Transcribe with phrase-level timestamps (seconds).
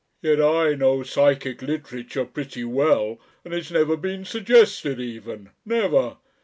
[0.23, 5.51] Yet I know psychic literature pretty well, and it's never been suggested even!
[5.63, 6.17] Never.